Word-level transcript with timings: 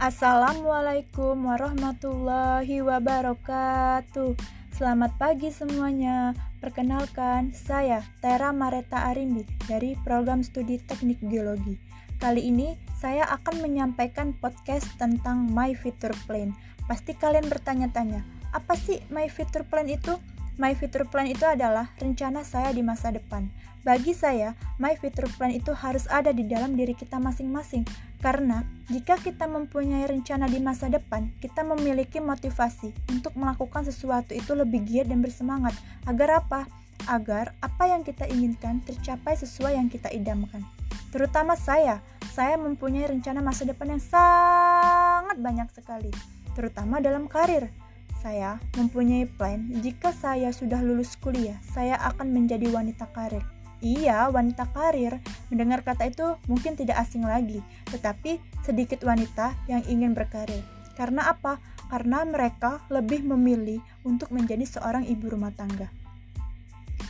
Assalamualaikum 0.00 1.44
warahmatullahi 1.44 2.80
wabarakatuh. 2.80 4.32
Selamat 4.72 5.12
pagi 5.20 5.52
semuanya. 5.52 6.32
Perkenalkan, 6.56 7.52
saya 7.52 8.00
Tera 8.24 8.48
Mareta 8.48 9.12
Arimbi 9.12 9.44
dari 9.68 9.92
program 10.00 10.40
studi 10.40 10.80
Teknik 10.80 11.20
Geologi. 11.28 11.76
Kali 12.16 12.48
ini 12.48 12.80
saya 12.96 13.28
akan 13.28 13.60
menyampaikan 13.60 14.32
podcast 14.40 14.88
tentang 14.96 15.52
My 15.52 15.76
Future 15.76 16.16
Plan. 16.24 16.56
Pasti 16.88 17.12
kalian 17.12 17.52
bertanya-tanya, 17.52 18.24
apa 18.56 18.80
sih 18.80 19.04
My 19.12 19.28
Future 19.28 19.68
Plan 19.68 19.84
itu? 19.84 20.16
My 20.60 20.76
Future 20.76 21.08
Plan 21.08 21.24
itu 21.24 21.48
adalah 21.48 21.88
rencana 21.96 22.44
saya 22.44 22.68
di 22.76 22.84
masa 22.84 23.08
depan. 23.08 23.48
Bagi 23.80 24.12
saya, 24.12 24.52
My 24.76 24.92
Future 24.92 25.32
Plan 25.40 25.56
itu 25.56 25.72
harus 25.72 26.04
ada 26.12 26.36
di 26.36 26.44
dalam 26.44 26.76
diri 26.76 26.92
kita 26.92 27.16
masing-masing. 27.16 27.88
Karena 28.20 28.60
jika 28.92 29.16
kita 29.16 29.48
mempunyai 29.48 30.04
rencana 30.04 30.44
di 30.52 30.60
masa 30.60 30.92
depan, 30.92 31.32
kita 31.40 31.64
memiliki 31.64 32.20
motivasi 32.20 32.92
untuk 33.08 33.32
melakukan 33.40 33.88
sesuatu 33.88 34.36
itu 34.36 34.52
lebih 34.52 34.84
giat 34.84 35.08
dan 35.08 35.24
bersemangat. 35.24 35.72
Agar 36.04 36.44
apa? 36.44 36.68
Agar 37.08 37.56
apa 37.64 37.88
yang 37.88 38.04
kita 38.04 38.28
inginkan 38.28 38.84
tercapai 38.84 39.40
sesuai 39.40 39.80
yang 39.80 39.88
kita 39.88 40.12
idamkan. 40.12 40.60
Terutama 41.08 41.56
saya, 41.56 42.04
saya 42.36 42.60
mempunyai 42.60 43.08
rencana 43.08 43.40
masa 43.40 43.64
depan 43.64 43.96
yang 43.96 44.02
sangat 44.04 45.40
banyak 45.40 45.72
sekali, 45.72 46.12
terutama 46.52 47.00
dalam 47.00 47.32
karir 47.32 47.72
saya 48.20 48.60
mempunyai 48.76 49.24
plan 49.24 49.72
jika 49.80 50.12
saya 50.12 50.52
sudah 50.52 50.84
lulus 50.84 51.16
kuliah, 51.16 51.56
saya 51.64 51.96
akan 52.12 52.30
menjadi 52.36 52.68
wanita 52.68 53.08
karir. 53.16 53.40
Iya, 53.80 54.28
wanita 54.28 54.68
karir. 54.76 55.16
Mendengar 55.48 55.80
kata 55.80 56.12
itu 56.12 56.36
mungkin 56.44 56.76
tidak 56.76 57.00
asing 57.00 57.24
lagi, 57.24 57.64
tetapi 57.88 58.36
sedikit 58.60 59.00
wanita 59.08 59.56
yang 59.72 59.80
ingin 59.88 60.12
berkarir. 60.12 60.60
Karena 61.00 61.32
apa? 61.32 61.56
Karena 61.88 62.28
mereka 62.28 62.84
lebih 62.92 63.24
memilih 63.24 63.80
untuk 64.04 64.28
menjadi 64.36 64.68
seorang 64.68 65.08
ibu 65.08 65.32
rumah 65.32 65.56
tangga. 65.56 65.88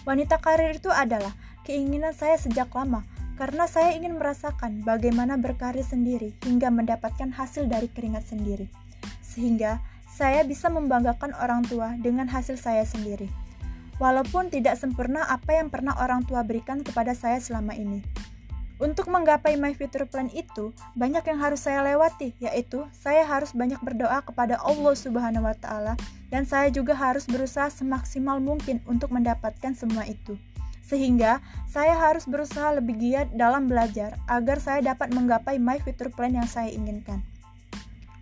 Wanita 0.07 0.39
karir 0.39 0.79
itu 0.79 0.95
adalah 0.95 1.35
keinginan 1.67 2.15
saya 2.15 2.39
sejak 2.39 2.71
lama, 2.71 3.03
karena 3.35 3.67
saya 3.67 3.99
ingin 3.99 4.15
merasakan 4.15 4.87
bagaimana 4.87 5.35
berkarir 5.35 5.83
sendiri 5.83 6.39
hingga 6.47 6.71
mendapatkan 6.71 7.35
hasil 7.35 7.67
dari 7.67 7.91
keringat 7.91 8.31
sendiri. 8.31 8.71
Sehingga 9.27 9.83
saya 10.11 10.43
bisa 10.43 10.67
membanggakan 10.67 11.31
orang 11.39 11.63
tua 11.63 11.95
dengan 12.03 12.27
hasil 12.27 12.59
saya 12.59 12.83
sendiri. 12.83 13.31
Walaupun 14.03 14.51
tidak 14.51 14.75
sempurna 14.81 15.23
apa 15.29 15.55
yang 15.61 15.71
pernah 15.71 15.95
orang 16.03 16.27
tua 16.27 16.43
berikan 16.43 16.83
kepada 16.83 17.15
saya 17.15 17.39
selama 17.39 17.77
ini. 17.79 18.03
Untuk 18.81 19.13
menggapai 19.13 19.61
my 19.61 19.77
future 19.77 20.09
plan 20.09 20.33
itu, 20.33 20.73
banyak 20.97 21.21
yang 21.29 21.37
harus 21.37 21.69
saya 21.69 21.85
lewati, 21.85 22.33
yaitu 22.41 22.89
saya 22.97 23.29
harus 23.29 23.53
banyak 23.53 23.77
berdoa 23.85 24.25
kepada 24.25 24.57
Allah 24.57 24.97
Subhanahu 24.97 25.45
wa 25.45 25.53
taala 25.53 26.01
dan 26.33 26.49
saya 26.49 26.73
juga 26.73 26.97
harus 26.97 27.29
berusaha 27.29 27.69
semaksimal 27.69 28.41
mungkin 28.41 28.81
untuk 28.89 29.13
mendapatkan 29.13 29.77
semua 29.77 30.09
itu. 30.09 30.39
Sehingga 30.81 31.45
saya 31.69 31.93
harus 31.93 32.25
berusaha 32.25 32.73
lebih 32.81 32.97
giat 32.97 33.29
dalam 33.37 33.69
belajar 33.69 34.17
agar 34.27 34.57
saya 34.57 34.81
dapat 34.81 35.13
menggapai 35.13 35.61
my 35.61 35.77
future 35.85 36.09
plan 36.09 36.33
yang 36.33 36.49
saya 36.49 36.73
inginkan. 36.73 37.21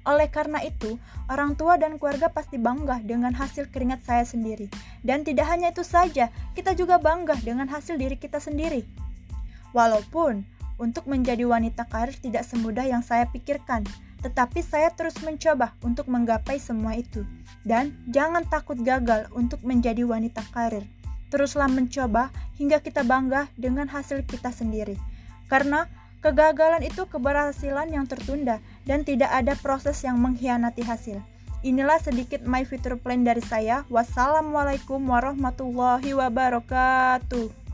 Oleh 0.08 0.32
karena 0.32 0.64
itu, 0.64 0.96
orang 1.28 1.52
tua 1.52 1.76
dan 1.76 2.00
keluarga 2.00 2.32
pasti 2.32 2.56
bangga 2.56 3.04
dengan 3.04 3.36
hasil 3.36 3.68
keringat 3.68 4.00
saya 4.08 4.24
sendiri. 4.24 4.72
Dan 5.04 5.20
tidak 5.20 5.44
hanya 5.52 5.68
itu 5.68 5.84
saja, 5.84 6.32
kita 6.56 6.72
juga 6.72 6.96
bangga 6.96 7.36
dengan 7.44 7.68
hasil 7.68 8.00
diri 8.00 8.16
kita 8.16 8.40
sendiri. 8.40 8.88
Walaupun 9.76 10.48
untuk 10.80 11.04
menjadi 11.04 11.44
wanita 11.44 11.84
karir 11.92 12.16
tidak 12.16 12.48
semudah 12.48 12.88
yang 12.88 13.04
saya 13.04 13.28
pikirkan, 13.28 13.84
tetapi 14.24 14.64
saya 14.64 14.88
terus 14.96 15.20
mencoba 15.20 15.76
untuk 15.84 16.08
menggapai 16.08 16.56
semua 16.56 16.97
itu. 16.97 17.28
Dan 17.68 17.92
jangan 18.08 18.48
takut 18.48 18.80
gagal 18.80 19.28
untuk 19.36 19.60
menjadi 19.60 20.08
wanita 20.08 20.41
karir. 20.56 20.88
Teruslah 21.28 21.68
mencoba 21.68 22.32
hingga 22.56 22.80
kita 22.80 23.04
bangga 23.04 23.52
dengan 23.60 23.84
hasil 23.84 24.24
kita 24.24 24.48
sendiri. 24.48 24.97
Karena 25.52 25.84
Kegagalan 26.18 26.82
itu 26.82 27.06
keberhasilan 27.06 27.94
yang 27.94 28.02
tertunda 28.10 28.58
dan 28.88 29.04
tidak 29.04 29.28
ada 29.28 29.53
proses 29.60 30.00
yang 30.00 30.16
mengkhianati 30.16 30.81
hasil. 30.81 31.21
Inilah 31.60 32.00
sedikit 32.00 32.41
my 32.49 32.65
future 32.65 32.97
plan 32.97 33.21
dari 33.21 33.44
saya. 33.44 33.84
Wassalamualaikum 33.93 35.04
warahmatullahi 35.04 36.16
wabarakatuh. 36.16 37.67